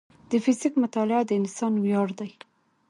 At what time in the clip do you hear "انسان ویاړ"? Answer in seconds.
1.41-2.07